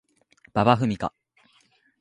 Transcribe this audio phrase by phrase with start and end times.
[0.55, 1.13] 馬場ふみか